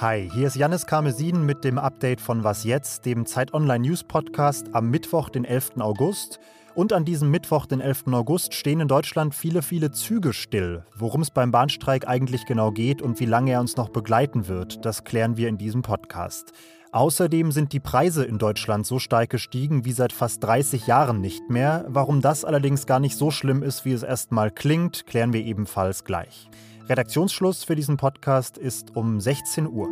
Hi, 0.00 0.30
hier 0.34 0.48
ist 0.48 0.56
Janis 0.56 0.84
Karmesin 0.84 1.46
mit 1.46 1.64
dem 1.64 1.78
Update 1.78 2.20
von 2.20 2.44
Was 2.44 2.64
jetzt, 2.64 3.06
dem 3.06 3.24
Zeit 3.24 3.54
Online 3.54 3.86
News 3.88 4.04
Podcast 4.04 4.74
am 4.74 4.90
Mittwoch, 4.90 5.30
den 5.30 5.46
11. 5.46 5.78
August. 5.78 6.40
Und 6.74 6.92
an 6.92 7.06
diesem 7.06 7.30
Mittwoch, 7.30 7.64
den 7.64 7.80
11. 7.80 8.08
August, 8.12 8.52
stehen 8.52 8.80
in 8.80 8.88
Deutschland 8.88 9.34
viele, 9.34 9.62
viele 9.62 9.92
Züge 9.92 10.34
still. 10.34 10.84
Worum 10.94 11.22
es 11.22 11.30
beim 11.30 11.52
Bahnstreik 11.52 12.06
eigentlich 12.06 12.44
genau 12.44 12.70
geht 12.70 13.00
und 13.00 13.18
wie 13.18 13.26
lange 13.26 13.52
er 13.52 13.60
uns 13.60 13.78
noch 13.78 13.88
begleiten 13.88 14.46
wird, 14.46 14.84
das 14.84 15.04
klären 15.04 15.38
wir 15.38 15.48
in 15.48 15.56
diesem 15.56 15.80
Podcast. 15.80 16.52
Außerdem 16.92 17.52
sind 17.52 17.72
die 17.72 17.78
Preise 17.78 18.24
in 18.24 18.38
Deutschland 18.38 18.84
so 18.84 18.98
stark 18.98 19.30
gestiegen 19.30 19.84
wie 19.84 19.92
seit 19.92 20.12
fast 20.12 20.42
30 20.42 20.88
Jahren 20.88 21.20
nicht 21.20 21.48
mehr. 21.48 21.84
Warum 21.86 22.20
das 22.20 22.44
allerdings 22.44 22.84
gar 22.84 22.98
nicht 22.98 23.16
so 23.16 23.30
schlimm 23.30 23.62
ist, 23.62 23.84
wie 23.84 23.92
es 23.92 24.02
erstmal 24.02 24.50
klingt, 24.50 25.06
klären 25.06 25.32
wir 25.32 25.40
ebenfalls 25.40 26.02
gleich. 26.02 26.50
Redaktionsschluss 26.88 27.62
für 27.62 27.76
diesen 27.76 27.96
Podcast 27.96 28.58
ist 28.58 28.96
um 28.96 29.20
16 29.20 29.68
Uhr. 29.68 29.88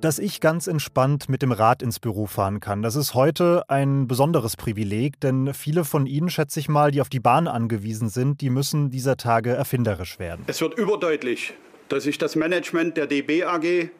Dass 0.00 0.18
ich 0.18 0.40
ganz 0.40 0.66
entspannt 0.66 1.28
mit 1.28 1.42
dem 1.42 1.52
Rad 1.52 1.80
ins 1.80 2.00
Büro 2.00 2.26
fahren 2.26 2.58
kann, 2.58 2.82
das 2.82 2.96
ist 2.96 3.14
heute 3.14 3.62
ein 3.68 4.08
besonderes 4.08 4.56
Privileg, 4.56 5.20
denn 5.20 5.54
viele 5.54 5.84
von 5.84 6.06
Ihnen, 6.06 6.28
schätze 6.28 6.58
ich 6.58 6.68
mal, 6.68 6.90
die 6.90 7.00
auf 7.00 7.08
die 7.08 7.20
Bahn 7.20 7.46
angewiesen 7.46 8.08
sind, 8.08 8.40
die 8.40 8.50
müssen 8.50 8.90
dieser 8.90 9.16
Tage 9.16 9.52
erfinderisch 9.52 10.18
werden. 10.18 10.44
Es 10.48 10.60
wird 10.60 10.76
überdeutlich, 10.76 11.54
dass 11.88 12.02
sich 12.02 12.18
das 12.18 12.34
Management 12.34 12.96
der 12.96 13.06
DB 13.06 13.44
AG 13.44 13.90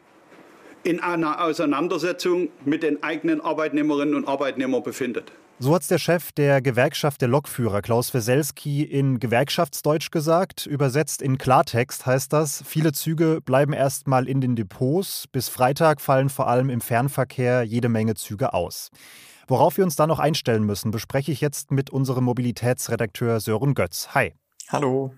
in 0.83 0.99
einer 0.99 1.43
Auseinandersetzung 1.43 2.49
mit 2.65 2.83
den 2.83 3.03
eigenen 3.03 3.41
Arbeitnehmerinnen 3.41 4.15
und 4.15 4.27
Arbeitnehmern 4.27 4.83
befindet. 4.83 5.31
So 5.61 5.75
hat 5.75 5.81
es 5.81 5.89
der 5.89 5.97
Chef 5.97 6.31
der 6.31 6.61
Gewerkschaft 6.61 7.19
der 7.19 7.27
Lokführer, 7.27 7.81
Klaus 7.81 8.13
Weselski, 8.13 8.83
in 8.83 9.19
Gewerkschaftsdeutsch 9.19 10.09
gesagt. 10.09 10.65
Übersetzt 10.65 11.21
in 11.21 11.37
Klartext 11.37 12.05
heißt 12.05 12.31
das, 12.31 12.63
viele 12.65 12.93
Züge 12.93 13.41
bleiben 13.41 13.73
erstmal 13.73 14.29
in 14.29 14.39
den 14.39 14.55
Depots. 14.55 15.25
Bis 15.33 15.49
Freitag 15.49 15.99
fallen 15.99 16.29
vor 16.29 16.47
allem 16.47 16.69
im 16.69 16.79
Fernverkehr 16.79 17.63
jede 17.63 17.89
Menge 17.89 18.15
Züge 18.15 18.53
aus. 18.53 18.89
Worauf 19.49 19.75
wir 19.75 19.83
uns 19.83 19.97
da 19.97 20.07
noch 20.07 20.19
einstellen 20.19 20.63
müssen, 20.63 20.91
bespreche 20.91 21.33
ich 21.33 21.41
jetzt 21.41 21.71
mit 21.71 21.89
unserem 21.89 22.23
Mobilitätsredakteur 22.23 23.41
Sören 23.41 23.73
Götz. 23.73 24.09
Hi. 24.13 24.35
Hallo. 24.69 25.13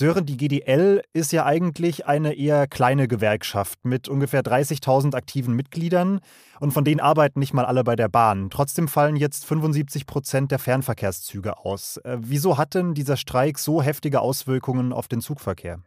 Sören, 0.00 0.26
die 0.26 0.36
GDL 0.36 1.02
ist 1.12 1.32
ja 1.32 1.44
eigentlich 1.44 2.06
eine 2.06 2.34
eher 2.34 2.68
kleine 2.68 3.08
Gewerkschaft 3.08 3.84
mit 3.84 4.08
ungefähr 4.08 4.42
30.000 4.42 5.16
aktiven 5.16 5.56
Mitgliedern 5.56 6.20
und 6.60 6.70
von 6.70 6.84
denen 6.84 7.00
arbeiten 7.00 7.40
nicht 7.40 7.52
mal 7.52 7.64
alle 7.64 7.82
bei 7.82 7.96
der 7.96 8.08
Bahn. 8.08 8.48
Trotzdem 8.48 8.86
fallen 8.86 9.16
jetzt 9.16 9.44
75 9.44 10.06
Prozent 10.06 10.52
der 10.52 10.60
Fernverkehrszüge 10.60 11.58
aus. 11.64 11.96
Äh, 12.04 12.18
wieso 12.20 12.58
hat 12.58 12.74
denn 12.74 12.94
dieser 12.94 13.16
Streik 13.16 13.58
so 13.58 13.82
heftige 13.82 14.20
Auswirkungen 14.20 14.92
auf 14.92 15.08
den 15.08 15.20
Zugverkehr? 15.20 15.80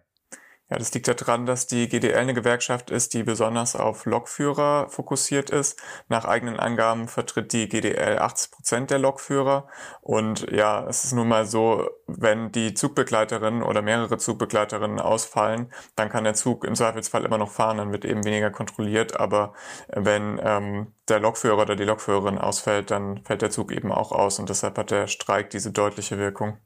Ja, 0.72 0.78
das 0.78 0.94
liegt 0.94 1.10
daran, 1.10 1.46
dass 1.46 1.68
die 1.68 1.90
GDL 1.90 2.18
eine 2.18 2.34
Gewerkschaft 2.34 2.92
ist, 2.92 3.14
die 3.14 3.24
besonders 3.24 3.76
auf 3.76 4.06
Lokführer 4.06 4.88
fokussiert 4.88 5.50
ist. 5.50 5.78
Nach 6.08 6.24
eigenen 6.24 6.62
Angaben 6.62 7.10
vertritt 7.10 7.52
die 7.52 7.68
GDL 7.68 8.20
80 8.20 8.52
Prozent 8.52 8.90
der 8.90 8.98
Lokführer. 8.98 9.68
Und 10.00 10.50
ja, 10.50 10.88
es 10.88 11.04
ist 11.04 11.12
nun 11.12 11.28
mal 11.28 11.46
so, 11.46 11.90
wenn 12.08 12.54
die 12.54 12.74
Zugbegleiterinnen 12.74 13.64
oder 13.64 13.82
mehrere 13.82 14.18
Zugbegleiterinnen 14.18 15.02
ausfallen, 15.02 15.74
dann 15.98 16.08
kann 16.08 16.24
der 16.24 16.36
Zug 16.36 16.64
im 16.64 16.76
Zweifelsfall 16.76 17.26
immer 17.26 17.38
noch 17.38 17.52
fahren, 17.52 17.76
dann 17.78 17.92
wird 17.92 18.06
eben 18.06 18.24
weniger 18.24 18.50
kontrolliert. 18.50 19.20
Aber 19.20 19.54
wenn 19.90 20.40
ähm, 20.42 20.94
der 21.10 21.20
Lokführer 21.20 21.64
oder 21.64 21.76
die 21.76 21.84
Lokführerin 21.84 22.38
ausfällt, 22.38 22.92
dann 22.92 23.26
fällt 23.26 23.42
der 23.42 23.52
Zug 23.52 23.74
eben 23.74 23.92
auch 23.92 24.14
aus. 24.14 24.40
Und 24.40 24.48
deshalb 24.48 24.78
hat 24.78 24.92
der 24.92 25.08
Streik 25.08 25.50
diese 25.50 25.74
deutliche 25.74 26.18
Wirkung. 26.18 26.60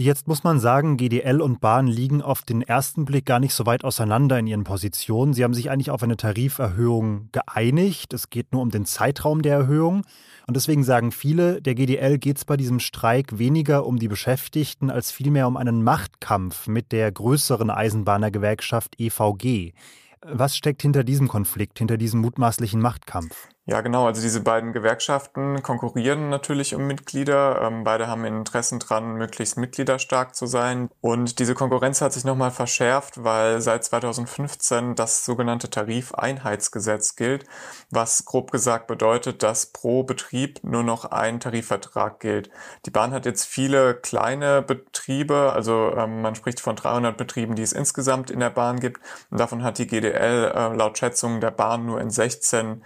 Jetzt 0.00 0.28
muss 0.28 0.44
man 0.44 0.58
sagen, 0.60 0.96
GDL 0.96 1.42
und 1.42 1.60
Bahn 1.60 1.86
liegen 1.86 2.22
auf 2.22 2.40
den 2.40 2.62
ersten 2.62 3.04
Blick 3.04 3.26
gar 3.26 3.38
nicht 3.38 3.52
so 3.52 3.66
weit 3.66 3.84
auseinander 3.84 4.38
in 4.38 4.46
ihren 4.46 4.64
Positionen. 4.64 5.34
Sie 5.34 5.44
haben 5.44 5.52
sich 5.52 5.70
eigentlich 5.70 5.90
auf 5.90 6.02
eine 6.02 6.16
Tariferhöhung 6.16 7.28
geeinigt. 7.32 8.14
Es 8.14 8.30
geht 8.30 8.50
nur 8.50 8.62
um 8.62 8.70
den 8.70 8.86
Zeitraum 8.86 9.42
der 9.42 9.58
Erhöhung. 9.58 10.06
Und 10.46 10.56
deswegen 10.56 10.84
sagen 10.84 11.12
viele, 11.12 11.60
der 11.60 11.74
GDL 11.74 12.16
geht 12.16 12.38
es 12.38 12.46
bei 12.46 12.56
diesem 12.56 12.80
Streik 12.80 13.38
weniger 13.38 13.84
um 13.84 13.98
die 13.98 14.08
Beschäftigten 14.08 14.88
als 14.88 15.12
vielmehr 15.12 15.46
um 15.46 15.58
einen 15.58 15.84
Machtkampf 15.84 16.66
mit 16.66 16.92
der 16.92 17.12
größeren 17.12 17.68
Eisenbahnergewerkschaft 17.68 18.98
EVG. 18.98 19.74
Was 20.22 20.56
steckt 20.56 20.80
hinter 20.80 21.04
diesem 21.04 21.28
Konflikt, 21.28 21.78
hinter 21.78 21.98
diesem 21.98 22.22
mutmaßlichen 22.22 22.80
Machtkampf? 22.80 23.48
Ja, 23.66 23.82
genau. 23.82 24.06
Also 24.06 24.22
diese 24.22 24.40
beiden 24.40 24.72
Gewerkschaften 24.72 25.62
konkurrieren 25.62 26.30
natürlich 26.30 26.74
um 26.74 26.86
Mitglieder. 26.86 27.60
Ähm, 27.62 27.84
beide 27.84 28.08
haben 28.08 28.24
Interessen 28.24 28.78
dran, 28.78 29.14
möglichst 29.14 29.58
mitgliederstark 29.58 30.34
zu 30.34 30.46
sein. 30.46 30.88
Und 31.00 31.38
diese 31.38 31.54
Konkurrenz 31.54 32.00
hat 32.00 32.12
sich 32.14 32.24
nochmal 32.24 32.50
verschärft, 32.50 33.22
weil 33.22 33.60
seit 33.60 33.84
2015 33.84 34.94
das 34.94 35.24
sogenannte 35.26 35.68
Tarifeinheitsgesetz 35.68 37.16
gilt, 37.16 37.44
was 37.90 38.24
grob 38.24 38.50
gesagt 38.50 38.86
bedeutet, 38.86 39.42
dass 39.42 39.66
pro 39.66 40.04
Betrieb 40.04 40.64
nur 40.64 40.82
noch 40.82 41.04
ein 41.04 41.38
Tarifvertrag 41.38 42.18
gilt. 42.18 42.50
Die 42.86 42.90
Bahn 42.90 43.12
hat 43.12 43.26
jetzt 43.26 43.44
viele 43.44 43.94
kleine 43.94 44.62
Betriebe, 44.62 45.52
also 45.54 45.92
ähm, 45.96 46.22
man 46.22 46.34
spricht 46.34 46.60
von 46.60 46.76
300 46.76 47.16
Betrieben, 47.16 47.54
die 47.56 47.62
es 47.62 47.72
insgesamt 47.72 48.30
in 48.30 48.40
der 48.40 48.50
Bahn 48.50 48.80
gibt. 48.80 49.00
Und 49.30 49.38
davon 49.38 49.62
hat 49.62 49.78
die 49.78 49.86
GDL 49.86 50.50
äh, 50.54 50.74
laut 50.74 50.96
Schätzungen 50.98 51.42
der 51.42 51.50
Bahn 51.50 51.84
nur 51.84 52.00
in 52.00 52.10
16 52.10 52.82
äh, 52.82 52.84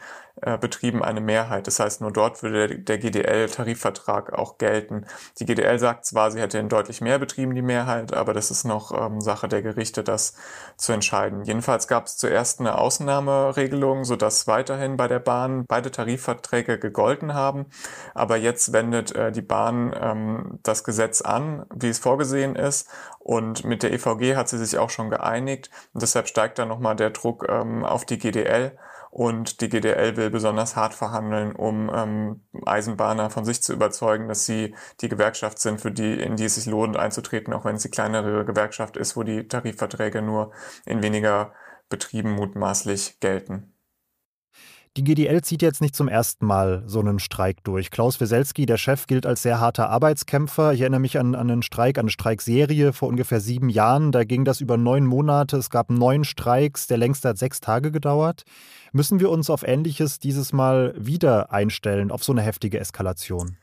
Betrieben 0.61 1.03
eine 1.03 1.21
Mehrheit. 1.21 1.69
Das 1.69 1.79
heißt, 1.79 2.01
nur 2.01 2.13
dort 2.13 2.43
würde 2.43 2.79
der 2.79 2.99
GDL-Tarifvertrag 2.99 4.33
auch 4.33 4.59
gelten. 4.59 5.07
Die 5.39 5.47
GDL 5.47 5.79
sagt 5.79 6.05
zwar, 6.07 6.33
sie 6.33 6.41
hätte 6.41 6.59
in 6.59 6.69
deutlich 6.69 7.01
mehr 7.01 7.19
Betrieben 7.19 7.55
die 7.55 7.63
Mehrheit, 7.63 8.13
aber 8.13 8.35
das 8.35 8.51
ist 8.51 8.65
noch 8.65 8.93
ähm, 8.93 9.21
Sache 9.21 9.49
der 9.49 9.63
Gerichte, 9.63 10.03
das 10.03 10.35
zu 10.77 10.93
entscheiden. 10.93 11.45
Jedenfalls 11.45 11.87
gab 11.87 12.07
es 12.07 12.17
zuerst 12.17 12.61
eine 12.61 12.77
Ausnahmeregelung, 12.79 14.05
sodass 14.05 14.47
weiterhin 14.47 14.97
bei 14.97 15.07
der 15.07 15.21
Bahn 15.21 15.65
beide 15.69 15.91
Tarifverträge 15.91 16.79
gegolten 16.79 17.35
haben. 17.35 17.67
Aber 18.15 18.37
jetzt 18.37 18.73
wendet 18.73 19.15
äh, 19.15 19.31
die 19.31 19.43
Bahn 19.43 19.95
ähm, 19.99 20.59
das 20.63 20.85
Gesetz 20.85 21.21
an, 21.21 21.65
wie 21.75 21.89
es 21.89 21.99
vorgesehen 21.99 22.57
ist. 22.57 22.89
Und 23.21 23.65
mit 23.65 23.83
der 23.83 23.93
EVG 23.93 24.37
hat 24.37 24.49
sie 24.49 24.59
sich 24.59 24.79
auch 24.79 24.91
schon 24.91 25.11
geeinigt. 25.11 25.71
Und 25.93 26.03
deshalb 26.03 26.29
steigt 26.29 26.59
da 26.59 26.67
nochmal 26.67 26.97
der 26.97 27.11
Druck 27.11 27.47
ähm, 27.49 27.85
auf 27.85 28.05
die 28.05 28.19
GDL. 28.19 28.77
Und 29.15 29.61
die 29.61 29.69
GDL 29.69 30.17
will 30.17 30.29
besonders 30.29 30.75
hart 30.75 30.93
verhandeln, 30.93 31.55
um 31.55 31.89
ähm, 31.95 32.43
Eisenbahner 32.67 33.31
von 33.31 33.45
sich 33.45 33.63
zu 33.63 33.73
überzeugen, 33.73 34.27
dass 34.27 34.45
sie 34.45 34.75
die 35.03 35.09
Gewerkschaft 35.09 35.61
sind, 35.61 35.81
für 35.81 35.93
die, 35.93 36.21
in 36.21 36.35
die 36.35 36.47
es 36.47 36.57
sich 36.57 36.67
lohnt 36.67 36.97
einzutreten, 36.97 37.55
auch 37.55 37.65
wenn 37.65 37.77
es 37.77 37.83
die 37.83 37.91
kleinere 37.91 38.45
Gewerkschaft 38.45 38.97
ist, 38.97 39.17
wo 39.17 39.23
die 39.23 39.47
Tarifverträge 39.47 40.21
nur 40.21 40.51
in 40.85 41.01
weniger 41.05 41.53
Betrieben 41.89 42.33
mutmaßlich 42.33 43.21
gelten. 43.21 43.74
Die 44.97 45.03
GDL 45.03 45.43
zieht 45.43 45.61
jetzt 45.61 45.81
nicht 45.81 45.97
zum 45.97 46.07
ersten 46.07 46.47
Mal 46.47 46.85
so 46.87 47.01
einen 47.01 47.19
Streik 47.19 47.65
durch. 47.65 47.91
Klaus 47.91 48.21
Weselski, 48.21 48.65
der 48.65 48.77
Chef, 48.77 49.09
gilt 49.09 49.27
als 49.27 49.43
sehr 49.43 49.59
harter 49.59 49.91
Arbeitskämpfer. 49.91 50.73
Ich 50.73 50.83
erinnere 50.83 51.01
mich 51.01 51.19
an, 51.19 51.35
an 51.35 51.51
einen 51.51 51.63
Streik, 51.63 51.99
an 51.99 52.05
eine 52.05 52.11
Streikserie 52.13 52.93
vor 52.93 53.09
ungefähr 53.09 53.41
sieben 53.41 53.71
Jahren. 53.71 54.13
Da 54.13 54.23
ging 54.23 54.45
das 54.45 54.61
über 54.61 54.77
neun 54.77 55.05
Monate. 55.05 55.57
Es 55.57 55.69
gab 55.69 55.91
neun 55.91 56.23
Streiks. 56.23 56.87
Der 56.87 56.99
längste 56.99 57.31
hat 57.31 57.39
sechs 57.39 57.61
Tage 57.61 57.91
gedauert. 57.91 58.45
Müssen 58.93 59.19
wir 59.19 59.31
uns 59.31 59.51
auf 59.51 59.67
Ähnliches 59.67 60.21
dieses 60.21 60.53
Mal 60.53 60.95
wieder 60.97 61.51
einstellen, 61.51 62.13
auf 62.13 62.23
so 62.23 62.31
eine 62.31 62.43
heftige 62.43 62.79
Eskalation? 62.79 63.57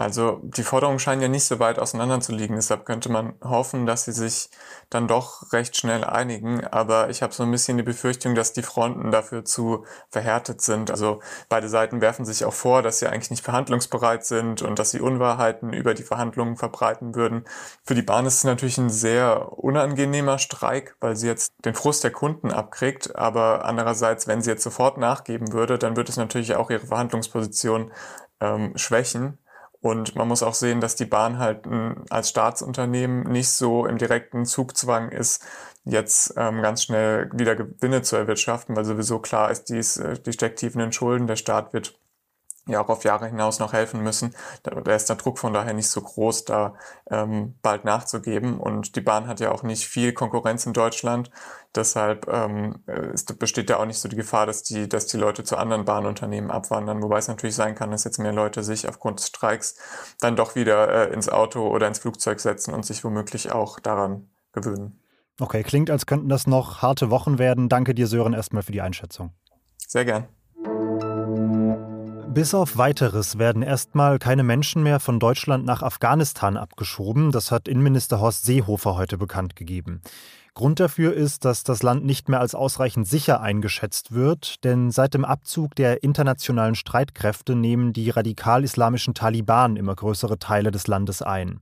Also 0.00 0.38
die 0.44 0.62
Forderungen 0.62 1.00
scheinen 1.00 1.22
ja 1.22 1.26
nicht 1.26 1.44
so 1.44 1.58
weit 1.58 1.80
auseinander 1.80 2.20
zu 2.20 2.30
liegen, 2.30 2.54
deshalb 2.54 2.86
könnte 2.86 3.10
man 3.10 3.34
hoffen, 3.42 3.84
dass 3.84 4.04
sie 4.04 4.12
sich 4.12 4.48
dann 4.90 5.08
doch 5.08 5.52
recht 5.52 5.76
schnell 5.76 6.04
einigen. 6.04 6.64
Aber 6.64 7.10
ich 7.10 7.20
habe 7.20 7.34
so 7.34 7.42
ein 7.42 7.50
bisschen 7.50 7.78
die 7.78 7.82
Befürchtung, 7.82 8.36
dass 8.36 8.52
die 8.52 8.62
Fronten 8.62 9.10
dafür 9.10 9.44
zu 9.44 9.84
verhärtet 10.08 10.60
sind. 10.60 10.92
Also 10.92 11.20
beide 11.48 11.68
Seiten 11.68 12.00
werfen 12.00 12.24
sich 12.24 12.44
auch 12.44 12.52
vor, 12.52 12.82
dass 12.82 13.00
sie 13.00 13.08
eigentlich 13.08 13.32
nicht 13.32 13.44
verhandlungsbereit 13.44 14.24
sind 14.24 14.62
und 14.62 14.78
dass 14.78 14.92
sie 14.92 15.00
Unwahrheiten 15.00 15.72
über 15.72 15.94
die 15.94 16.04
Verhandlungen 16.04 16.56
verbreiten 16.56 17.16
würden. 17.16 17.44
Für 17.82 17.96
die 17.96 18.02
Bahn 18.02 18.24
ist 18.24 18.36
es 18.36 18.44
natürlich 18.44 18.78
ein 18.78 18.90
sehr 18.90 19.58
unangenehmer 19.58 20.38
Streik, 20.38 20.94
weil 21.00 21.16
sie 21.16 21.26
jetzt 21.26 21.50
den 21.64 21.74
Frust 21.74 22.04
der 22.04 22.12
Kunden 22.12 22.52
abkriegt. 22.52 23.16
Aber 23.16 23.64
andererseits, 23.64 24.28
wenn 24.28 24.42
sie 24.42 24.50
jetzt 24.50 24.62
sofort 24.62 24.96
nachgeben 24.96 25.52
würde, 25.52 25.76
dann 25.76 25.96
würde 25.96 26.12
es 26.12 26.16
natürlich 26.16 26.54
auch 26.54 26.70
ihre 26.70 26.86
Verhandlungsposition 26.86 27.90
ähm, 28.40 28.74
schwächen. 28.76 29.38
Und 29.80 30.16
man 30.16 30.26
muss 30.26 30.42
auch 30.42 30.54
sehen, 30.54 30.80
dass 30.80 30.96
die 30.96 31.04
Bahn 31.04 31.38
halt 31.38 31.64
als 32.10 32.30
Staatsunternehmen 32.30 33.30
nicht 33.30 33.50
so 33.50 33.86
im 33.86 33.96
direkten 33.96 34.44
Zugzwang 34.44 35.10
ist, 35.10 35.44
jetzt 35.84 36.34
ähm, 36.36 36.62
ganz 36.62 36.82
schnell 36.82 37.30
wieder 37.32 37.54
Gewinne 37.54 38.02
zu 38.02 38.16
erwirtschaften, 38.16 38.76
weil 38.76 38.84
sowieso 38.84 39.20
klar 39.20 39.50
ist, 39.50 39.70
dies, 39.70 39.96
äh, 39.96 40.18
die 40.18 40.32
steckt 40.32 40.58
tief 40.58 40.74
in 40.74 40.80
den 40.80 40.92
Schulden. 40.92 41.26
Der 41.26 41.36
Staat 41.36 41.72
wird 41.72 41.98
ja 42.68 42.82
auch 42.82 42.88
auf 42.88 43.04
Jahre 43.04 43.26
hinaus 43.26 43.58
noch 43.58 43.72
helfen 43.72 44.02
müssen. 44.02 44.34
Da, 44.62 44.80
da 44.80 44.94
ist 44.94 45.08
der 45.08 45.16
Druck 45.16 45.38
von 45.38 45.52
daher 45.52 45.74
nicht 45.74 45.88
so 45.88 46.00
groß, 46.00 46.44
da 46.44 46.74
ähm, 47.10 47.54
bald 47.62 47.84
nachzugeben. 47.84 48.58
Und 48.58 48.96
die 48.96 49.00
Bahn 49.00 49.26
hat 49.26 49.40
ja 49.40 49.50
auch 49.52 49.62
nicht 49.62 49.86
viel 49.86 50.12
Konkurrenz 50.12 50.66
in 50.66 50.72
Deutschland. 50.72 51.30
Deshalb 51.74 52.26
ähm, 52.28 52.82
ist, 52.86 53.38
besteht 53.38 53.70
da 53.70 53.76
auch 53.76 53.86
nicht 53.86 53.98
so 53.98 54.08
die 54.08 54.16
Gefahr, 54.16 54.46
dass 54.46 54.62
die, 54.62 54.88
dass 54.88 55.06
die 55.06 55.16
Leute 55.18 55.44
zu 55.44 55.56
anderen 55.56 55.84
Bahnunternehmen 55.84 56.50
abwandern. 56.50 57.02
Wobei 57.02 57.18
es 57.18 57.28
natürlich 57.28 57.56
sein 57.56 57.74
kann, 57.74 57.90
dass 57.90 58.04
jetzt 58.04 58.18
mehr 58.18 58.32
Leute 58.32 58.62
sich 58.62 58.88
aufgrund 58.88 59.20
des 59.20 59.28
Streiks 59.28 59.76
dann 60.20 60.36
doch 60.36 60.54
wieder 60.54 61.10
äh, 61.10 61.12
ins 61.12 61.28
Auto 61.28 61.68
oder 61.68 61.88
ins 61.88 61.98
Flugzeug 61.98 62.40
setzen 62.40 62.72
und 62.74 62.86
sich 62.86 63.04
womöglich 63.04 63.52
auch 63.52 63.80
daran 63.80 64.30
gewöhnen. 64.52 65.00
Okay, 65.40 65.62
klingt, 65.62 65.90
als 65.90 66.06
könnten 66.06 66.28
das 66.28 66.46
noch 66.46 66.82
harte 66.82 67.10
Wochen 67.10 67.38
werden. 67.38 67.68
Danke 67.68 67.94
dir, 67.94 68.06
Sören, 68.06 68.32
erstmal 68.32 68.62
für 68.62 68.72
die 68.72 68.80
Einschätzung. 68.80 69.32
Sehr 69.86 70.04
gern. 70.04 70.28
Bis 72.34 72.54
auf 72.54 72.76
weiteres 72.76 73.38
werden 73.38 73.62
erstmal 73.62 74.18
keine 74.18 74.42
Menschen 74.42 74.82
mehr 74.82 75.00
von 75.00 75.18
Deutschland 75.18 75.64
nach 75.64 75.82
Afghanistan 75.82 76.56
abgeschoben. 76.56 77.32
Das 77.32 77.50
hat 77.50 77.66
Innenminister 77.66 78.20
Horst 78.20 78.44
Seehofer 78.44 78.96
heute 78.96 79.18
bekannt 79.18 79.56
gegeben. 79.56 80.02
Grund 80.58 80.80
dafür 80.80 81.14
ist, 81.14 81.44
dass 81.44 81.62
das 81.62 81.84
Land 81.84 82.04
nicht 82.04 82.28
mehr 82.28 82.40
als 82.40 82.56
ausreichend 82.56 83.06
sicher 83.06 83.40
eingeschätzt 83.40 84.10
wird, 84.10 84.64
denn 84.64 84.90
seit 84.90 85.14
dem 85.14 85.24
Abzug 85.24 85.76
der 85.76 86.02
internationalen 86.02 86.74
Streitkräfte 86.74 87.54
nehmen 87.54 87.92
die 87.92 88.10
radikal-islamischen 88.10 89.14
Taliban 89.14 89.76
immer 89.76 89.94
größere 89.94 90.40
Teile 90.40 90.72
des 90.72 90.88
Landes 90.88 91.22
ein. 91.22 91.60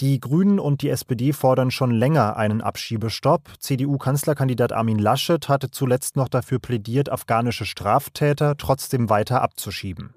Die 0.00 0.20
Grünen 0.20 0.60
und 0.60 0.82
die 0.82 0.90
SPD 0.90 1.32
fordern 1.32 1.72
schon 1.72 1.90
länger 1.90 2.36
einen 2.36 2.60
Abschiebestopp. 2.60 3.50
CDU-Kanzlerkandidat 3.58 4.72
Armin 4.72 5.00
Laschet 5.00 5.48
hatte 5.48 5.72
zuletzt 5.72 6.14
noch 6.14 6.28
dafür 6.28 6.60
plädiert, 6.60 7.10
afghanische 7.10 7.66
Straftäter 7.66 8.56
trotzdem 8.56 9.10
weiter 9.10 9.42
abzuschieben. 9.42 10.14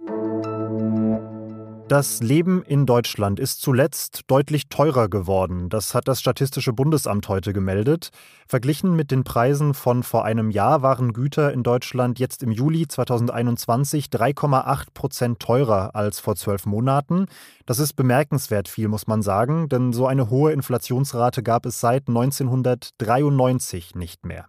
Das 1.89 2.21
Leben 2.21 2.62
in 2.62 2.86
Deutschland 2.86 3.39
ist 3.39 3.62
zuletzt 3.62 4.21
deutlich 4.27 4.69
teurer 4.69 5.09
geworden. 5.09 5.69
Das 5.69 5.95
hat 5.95 6.07
das 6.07 6.19
Statistische 6.19 6.71
Bundesamt 6.71 7.27
heute 7.30 7.51
gemeldet. 7.51 8.09
Verglichen 8.47 8.95
mit 8.95 9.09
den 9.09 9.24
Preisen 9.24 9.74
von 9.74 10.03
vor 10.03 10.24
einem 10.24 10.51
Jahr 10.51 10.83
waren 10.83 11.13
Güter 11.13 11.51
in 11.51 11.63
Deutschland 11.63 12.19
jetzt 12.19 12.44
im 12.44 12.51
Juli 12.51 12.88
2021 12.88 14.06
3,8 14.09 14.86
Prozent 14.94 15.39
teurer 15.39 15.95
als 15.95 16.19
vor 16.19 16.36
zwölf 16.36 16.68
Monaten. 16.68 17.25
Das 17.65 17.80
ist 17.80 17.94
bemerkenswert 17.94 18.68
viel, 18.68 18.88
muss 18.88 19.07
man 19.07 19.24
sagen, 19.24 19.68
denn 19.68 19.92
so 19.92 20.06
eine 20.06 20.30
hohe 20.30 20.51
Inflationsrate 20.51 21.42
gab 21.42 21.65
es 21.65 21.80
seit 21.80 22.07
1993 22.07 23.95
nicht 23.95 24.27
mehr. 24.27 24.45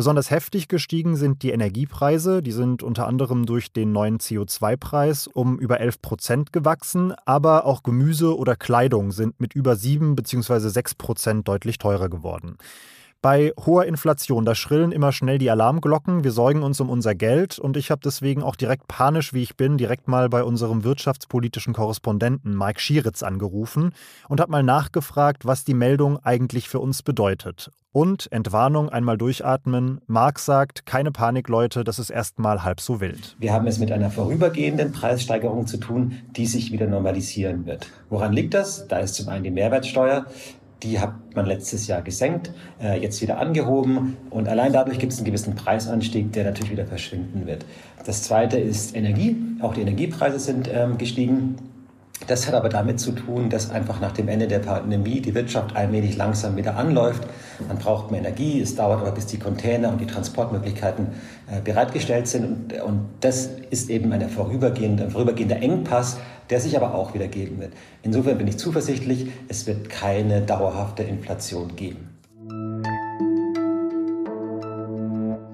Besonders 0.00 0.30
heftig 0.30 0.68
gestiegen 0.68 1.14
sind 1.14 1.42
die 1.42 1.50
Energiepreise. 1.50 2.42
Die 2.42 2.52
sind 2.52 2.82
unter 2.82 3.06
anderem 3.06 3.44
durch 3.44 3.70
den 3.70 3.92
neuen 3.92 4.16
CO2-Preis 4.16 5.26
um 5.26 5.58
über 5.58 5.78
11 5.78 6.00
Prozent 6.00 6.52
gewachsen. 6.54 7.12
Aber 7.26 7.66
auch 7.66 7.82
Gemüse 7.82 8.34
oder 8.34 8.56
Kleidung 8.56 9.12
sind 9.12 9.38
mit 9.42 9.52
über 9.54 9.76
7 9.76 10.16
bzw. 10.16 10.70
6 10.70 10.94
Prozent 10.94 11.46
deutlich 11.46 11.76
teurer 11.76 12.08
geworden. 12.08 12.56
Bei 13.22 13.52
hoher 13.66 13.84
Inflation, 13.84 14.46
da 14.46 14.54
schrillen 14.54 14.92
immer 14.92 15.12
schnell 15.12 15.36
die 15.36 15.50
Alarmglocken. 15.50 16.24
Wir 16.24 16.32
sorgen 16.32 16.62
uns 16.62 16.80
um 16.80 16.88
unser 16.88 17.14
Geld 17.14 17.58
und 17.58 17.76
ich 17.76 17.90
habe 17.90 18.00
deswegen 18.02 18.42
auch 18.42 18.56
direkt 18.56 18.88
panisch, 18.88 19.34
wie 19.34 19.42
ich 19.42 19.58
bin, 19.58 19.76
direkt 19.76 20.08
mal 20.08 20.30
bei 20.30 20.42
unserem 20.42 20.84
wirtschaftspolitischen 20.84 21.74
Korrespondenten 21.74 22.56
Mike 22.56 22.80
Schieritz 22.80 23.22
angerufen 23.22 23.92
und 24.30 24.40
habe 24.40 24.50
mal 24.50 24.62
nachgefragt, 24.62 25.44
was 25.44 25.64
die 25.64 25.74
Meldung 25.74 26.18
eigentlich 26.24 26.70
für 26.70 26.80
uns 26.80 27.02
bedeutet. 27.02 27.70
Und 27.92 28.32
Entwarnung 28.32 28.88
einmal 28.88 29.18
durchatmen. 29.18 30.00
Marc 30.06 30.38
sagt, 30.38 30.86
keine 30.86 31.10
Panik, 31.10 31.48
Leute, 31.48 31.84
das 31.84 31.98
ist 31.98 32.08
erstmal 32.08 32.62
halb 32.62 32.80
so 32.80 33.00
wild. 33.00 33.36
Wir 33.38 33.52
haben 33.52 33.66
es 33.66 33.78
mit 33.78 33.92
einer 33.92 34.10
vorübergehenden 34.10 34.92
Preissteigerung 34.92 35.66
zu 35.66 35.76
tun, 35.76 36.12
die 36.36 36.46
sich 36.46 36.72
wieder 36.72 36.86
normalisieren 36.86 37.66
wird. 37.66 37.88
Woran 38.08 38.32
liegt 38.32 38.54
das? 38.54 38.86
Da 38.88 39.00
ist 39.00 39.16
zum 39.16 39.28
einen 39.28 39.44
die 39.44 39.50
Mehrwertsteuer. 39.50 40.24
Die 40.82 40.98
hat 40.98 41.14
man 41.34 41.46
letztes 41.46 41.86
Jahr 41.86 42.02
gesenkt, 42.02 42.52
äh, 42.82 43.00
jetzt 43.00 43.20
wieder 43.20 43.38
angehoben 43.38 44.16
und 44.30 44.48
allein 44.48 44.72
dadurch 44.72 44.98
gibt 44.98 45.12
es 45.12 45.18
einen 45.18 45.26
gewissen 45.26 45.54
Preisanstieg, 45.54 46.32
der 46.32 46.44
natürlich 46.44 46.70
wieder 46.70 46.86
verschwinden 46.86 47.46
wird. 47.46 47.66
Das 48.06 48.22
zweite 48.22 48.58
ist 48.58 48.96
Energie. 48.96 49.36
Auch 49.60 49.74
die 49.74 49.82
Energiepreise 49.82 50.38
sind 50.38 50.70
ähm, 50.72 50.96
gestiegen. 50.96 51.56
Das 52.26 52.46
hat 52.46 52.54
aber 52.54 52.68
damit 52.68 53.00
zu 53.00 53.12
tun, 53.12 53.48
dass 53.48 53.70
einfach 53.70 54.00
nach 54.00 54.12
dem 54.12 54.28
Ende 54.28 54.46
der 54.46 54.58
Pandemie 54.58 55.20
die 55.20 55.34
Wirtschaft 55.34 55.74
allmählich 55.74 56.16
langsam 56.16 56.56
wieder 56.56 56.76
anläuft. 56.76 57.26
Man 57.66 57.78
braucht 57.78 58.10
mehr 58.10 58.20
Energie, 58.20 58.60
es 58.60 58.76
dauert 58.76 59.00
aber, 59.00 59.12
bis 59.12 59.26
die 59.26 59.38
Container 59.38 59.88
und 59.88 60.00
die 60.00 60.06
Transportmöglichkeiten 60.06 61.08
äh, 61.50 61.60
bereitgestellt 61.62 62.28
sind. 62.28 62.44
Und, 62.44 62.82
und, 62.82 63.08
das 63.20 63.48
ist 63.70 63.90
eben 63.90 64.12
ein 64.12 64.28
vorübergehender 64.28 65.62
Engpass, 65.62 66.18
der 66.50 66.60
sich 66.60 66.76
aber 66.76 66.94
auch 66.94 67.14
wieder 67.14 67.26
geben 67.26 67.60
wird. 67.60 67.72
Insofern 68.02 68.38
bin 68.38 68.48
ich 68.48 68.58
zuversichtlich, 68.58 69.30
es 69.48 69.66
wird 69.66 69.88
keine 69.88 70.42
dauerhafte 70.42 71.02
Inflation 71.02 71.74
geben. 71.74 72.09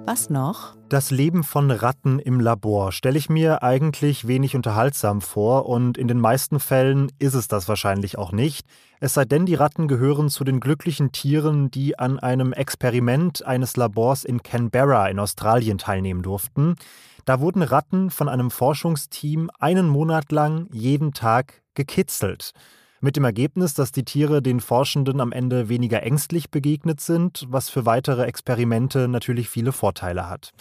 Was 0.06 0.30
noch? 0.30 0.76
Das 0.88 1.10
Leben 1.10 1.42
von 1.42 1.68
Ratten 1.68 2.20
im 2.20 2.38
Labor 2.38 2.92
stelle 2.92 3.18
ich 3.18 3.28
mir 3.28 3.64
eigentlich 3.64 4.28
wenig 4.28 4.54
unterhaltsam 4.54 5.20
vor 5.20 5.68
und 5.68 5.98
in 5.98 6.06
den 6.06 6.20
meisten 6.20 6.60
Fällen 6.60 7.10
ist 7.18 7.34
es 7.34 7.48
das 7.48 7.68
wahrscheinlich 7.68 8.16
auch 8.16 8.30
nicht. 8.30 8.68
Es 9.00 9.14
sei 9.14 9.24
denn, 9.24 9.46
die 9.46 9.56
Ratten 9.56 9.88
gehören 9.88 10.28
zu 10.28 10.44
den 10.44 10.60
glücklichen 10.60 11.10
Tieren, 11.10 11.72
die 11.72 11.98
an 11.98 12.20
einem 12.20 12.52
Experiment 12.52 13.44
eines 13.44 13.76
Labors 13.76 14.24
in 14.24 14.44
Canberra 14.44 15.08
in 15.08 15.18
Australien 15.18 15.76
teilnehmen 15.76 16.22
durften. 16.22 16.76
Da 17.24 17.40
wurden 17.40 17.62
Ratten 17.62 18.10
von 18.10 18.28
einem 18.28 18.52
Forschungsteam 18.52 19.50
einen 19.58 19.88
Monat 19.88 20.30
lang 20.30 20.68
jeden 20.70 21.14
Tag 21.14 21.64
gekitzelt. 21.74 22.52
Mit 23.00 23.16
dem 23.16 23.24
Ergebnis, 23.24 23.74
dass 23.74 23.92
die 23.92 24.04
Tiere 24.04 24.40
den 24.40 24.60
Forschenden 24.60 25.20
am 25.20 25.32
Ende 25.32 25.68
weniger 25.68 26.02
ängstlich 26.02 26.50
begegnet 26.50 27.00
sind, 27.00 27.44
was 27.48 27.68
für 27.68 27.84
weitere 27.84 28.24
Experimente 28.24 29.06
natürlich 29.06 29.50
viele 29.50 29.72
Vorteile 29.72 30.28
hat. 30.30 30.52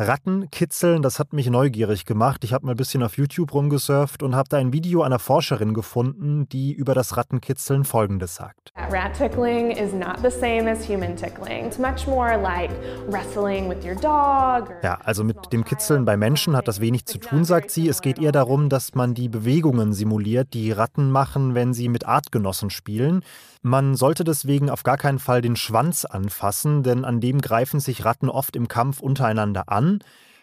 Ratten 0.00 0.48
kitzeln, 0.52 1.02
das 1.02 1.18
hat 1.18 1.32
mich 1.32 1.50
neugierig 1.50 2.04
gemacht. 2.04 2.44
Ich 2.44 2.52
habe 2.52 2.64
mal 2.64 2.72
ein 2.74 2.76
bisschen 2.76 3.02
auf 3.02 3.16
YouTube 3.18 3.52
rumgesurft 3.52 4.22
und 4.22 4.36
habe 4.36 4.48
da 4.48 4.56
ein 4.56 4.72
Video 4.72 5.02
einer 5.02 5.18
Forscherin 5.18 5.74
gefunden, 5.74 6.48
die 6.48 6.72
über 6.72 6.94
das 6.94 7.16
Rattenkitzeln 7.16 7.82
folgendes 7.82 8.36
sagt. 8.36 8.72
Rat 8.90 9.14
tickling 9.18 9.72
is 9.72 9.92
not 9.92 10.18
the 10.22 10.30
same 10.30 10.70
as 10.70 10.88
human 10.88 11.16
tickling. 11.16 11.66
It's 11.66 11.78
much 11.78 12.06
more 12.06 12.40
like 12.40 12.70
wrestling 13.08 13.68
with 13.68 13.84
your 13.84 13.96
dog. 13.96 14.72
Ja, 14.84 15.00
also 15.02 15.24
mit 15.24 15.52
dem 15.52 15.64
Kitzeln 15.64 16.04
bei 16.04 16.16
Menschen 16.16 16.54
hat 16.54 16.68
das 16.68 16.80
wenig 16.80 17.06
zu 17.06 17.18
tun, 17.18 17.44
sagt 17.44 17.72
sie. 17.72 17.88
Es 17.88 18.00
geht 18.00 18.20
eher 18.20 18.30
darum, 18.30 18.68
dass 18.68 18.94
man 18.94 19.14
die 19.14 19.28
Bewegungen 19.28 19.92
simuliert, 19.94 20.54
die 20.54 20.70
Ratten 20.70 21.10
machen, 21.10 21.56
wenn 21.56 21.74
sie 21.74 21.88
mit 21.88 22.06
Artgenossen 22.06 22.70
spielen. 22.70 23.24
Man 23.62 23.94
sollte 23.96 24.24
deswegen 24.24 24.70
auf 24.70 24.82
gar 24.84 24.96
keinen 24.96 25.18
Fall 25.18 25.42
den 25.42 25.56
Schwanz 25.56 26.04
anfassen, 26.04 26.82
denn 26.82 27.04
an 27.04 27.20
dem 27.20 27.40
greifen 27.40 27.80
sich 27.80 28.04
Ratten 28.04 28.28
oft 28.28 28.54
im 28.56 28.68
Kampf 28.68 29.00
untereinander 29.00 29.64
an. 29.68 30.00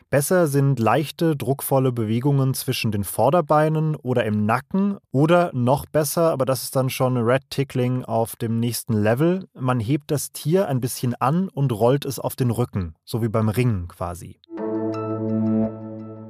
Besser 0.10 0.48
sind 0.48 0.80
leichte, 0.80 1.36
druckvolle 1.36 1.92
Bewegungen 1.92 2.54
zwischen 2.54 2.92
den 2.92 3.04
Vorderbeinen 3.04 3.96
oder 3.96 4.24
im 4.26 4.46
Nacken 4.46 4.98
oder 5.12 5.52
noch 5.54 5.86
besser, 5.88 6.32
aber 6.32 6.46
das 6.46 6.64
ist 6.64 6.76
dann 6.76 6.90
schon 6.90 7.18
Red 7.18 7.50
Tickling 7.50 8.06
auf 8.06 8.36
dem 8.36 8.60
nächsten 8.60 8.94
Level. 8.94 9.48
Man 9.54 9.80
hebt 9.80 10.12
das 10.12 10.32
Tier 10.32 10.68
ein 10.68 10.80
bisschen 10.80 11.16
an 11.16 11.50
und 11.50 11.72
rollt 11.72 12.06
es 12.06 12.20
auf 12.20 12.36
den 12.36 12.52
Rücken, 12.52 12.96
so 13.04 13.24
wie 13.24 13.30
beim 13.30 13.50
Ringen 13.50 13.88
quasi. 13.88 14.40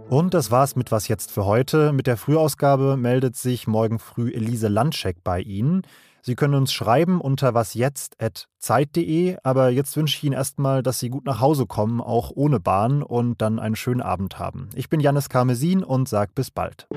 Und 0.08 0.34
das 0.34 0.52
war's 0.52 0.76
mit 0.76 0.92
Was 0.92 1.08
jetzt 1.08 1.32
für 1.32 1.46
heute. 1.46 1.92
Mit 1.92 2.08
der 2.08 2.16
Frühausgabe 2.16 2.96
meldet 2.96 3.36
sich 3.36 3.68
morgen 3.68 4.00
früh 4.00 4.32
Elise 4.32 4.68
Landscheck 4.68 5.18
bei 5.24 5.42
Ihnen. 5.42 5.82
Sie 6.26 6.34
können 6.34 6.56
uns 6.56 6.74
schreiben 6.74 7.22
unter 7.22 7.54
wasjetzt.zeit.de, 7.54 9.38
aber 9.44 9.70
jetzt 9.70 9.96
wünsche 9.96 10.18
ich 10.18 10.24
Ihnen 10.24 10.34
erstmal, 10.34 10.82
dass 10.82 11.00
Sie 11.00 11.10
gut 11.10 11.24
nach 11.24 11.40
Hause 11.40 11.68
kommen, 11.68 12.02
auch 12.02 12.32
ohne 12.34 12.60
Bahn 12.60 13.04
und 13.04 13.44
dann 13.44 13.60
einen 13.60 13.76
schönen 13.76 14.02
Abend 14.02 14.40
haben. 14.40 14.72
Ich 14.74 14.90
bin 14.90 15.00
Janis 15.00 15.30
Karmesin 15.30 15.84
und 15.84 16.10
sage 16.10 16.32
bis 16.34 16.50
bald. 16.50 16.88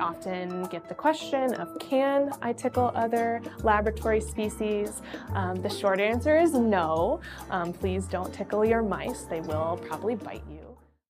often 0.00 0.66
get 0.68 0.88
the 0.88 0.94
question 0.94 1.54
of 1.54 1.78
can 1.78 2.30
I 2.42 2.52
tickle 2.52 2.92
other 2.94 3.40
laboratory 3.62 4.20
species? 4.20 5.02
Um, 5.34 5.56
the 5.62 5.70
short 5.70 5.98
answer 6.00 6.36
is 6.36 6.52
no. 6.52 7.20
Um, 7.50 7.72
please 7.72 8.06
don't 8.06 8.32
tickle 8.32 8.64
your 8.64 8.82
mice, 8.82 9.22
they 9.24 9.40
will 9.40 9.78
probably 9.88 10.14
bite 10.14 10.42
you. 10.50 10.73